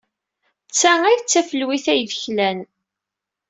[0.69, 2.59] D ta ay d tafelwit ay d-klan.